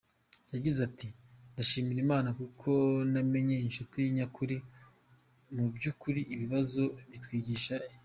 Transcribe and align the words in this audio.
Yagize 0.53 0.79
ati 0.89 1.07
“Ndashimira 1.53 1.99
Imana 2.05 2.29
kuko 2.39 2.69
namenye 3.13 3.55
inshuti 3.65 3.99
nyakuri, 4.15 4.55
mu 5.55 5.65
by’ukuri 5.75 6.21
ibibazo 6.33 6.83
bitwigisha 7.09 7.75
byinshi. 7.81 7.99